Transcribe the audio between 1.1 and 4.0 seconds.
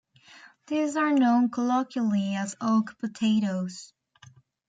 known colloquially as oak potatoes.